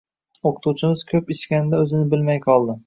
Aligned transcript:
Oʻqituvchimiz 0.51 1.03
koʻp 1.13 1.31
ichganidan 1.37 1.87
oʻzini 1.87 2.13
bilmay 2.17 2.47
qoldi. 2.51 2.79